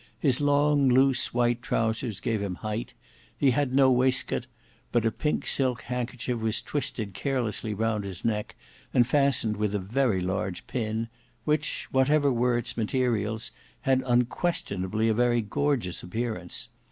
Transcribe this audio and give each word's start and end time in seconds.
His 0.17 0.41
long, 0.41 0.89
loose, 0.89 1.31
white 1.31 1.61
trousers 1.61 2.19
gave 2.19 2.41
him 2.41 2.55
height; 2.65 2.95
he 3.37 3.51
had 3.51 3.71
no 3.71 3.91
waistcoat, 3.91 4.47
but 4.91 5.05
a 5.05 5.11
pink 5.11 5.45
silk 5.45 5.83
handkerchief 5.83 6.39
was 6.39 6.63
twisted 6.63 7.13
carelessly 7.13 7.75
round 7.75 8.03
his 8.03 8.25
neck, 8.25 8.55
and 8.95 9.05
fastened 9.05 9.57
with 9.57 9.75
a 9.75 9.79
very 9.79 10.19
large 10.19 10.65
pin, 10.65 11.07
which, 11.45 11.87
whatever 11.91 12.33
were 12.33 12.57
its 12.57 12.75
materials, 12.75 13.51
had 13.81 14.01
unquestionably 14.07 15.07
a 15.07 15.13
very 15.13 15.41
gorgeous 15.43 16.01
appearance. 16.01 16.69